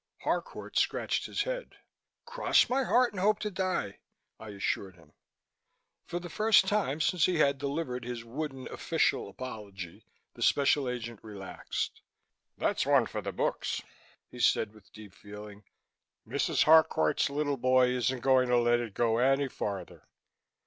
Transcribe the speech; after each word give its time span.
Harcourt 0.21 0.79
scratched 0.79 1.27
his 1.27 1.43
head. 1.43 1.75
"Cross 2.25 2.69
my 2.69 2.83
heart 2.83 3.13
and 3.13 3.19
hope 3.19 3.37
to 3.37 3.51
die," 3.51 3.99
I 4.39 4.49
assured 4.49 4.95
him. 4.95 5.13
For 6.07 6.19
the 6.19 6.27
first 6.27 6.65
time 6.67 6.99
since 6.99 7.25
he 7.27 7.37
had 7.37 7.59
delivered 7.59 8.03
his 8.03 8.25
wooden 8.25 8.67
official 8.69 9.29
apology, 9.29 10.03
the 10.33 10.41
Special 10.41 10.89
Agent 10.89 11.19
relaxed. 11.21 12.01
"That's 12.57 12.83
one 12.83 13.05
for 13.05 13.21
the 13.21 13.31
book," 13.31 13.63
he 14.31 14.39
said 14.39 14.73
with 14.73 14.91
deep 14.91 15.13
feeling. 15.13 15.65
"Mrs. 16.27 16.63
Harcourt's 16.63 17.29
little 17.29 17.57
boy 17.57 17.89
isn't 17.89 18.21
going 18.21 18.49
to 18.49 18.57
let 18.57 18.79
it 18.79 18.95
go 18.95 19.19
any 19.19 19.47
farther. 19.49 20.07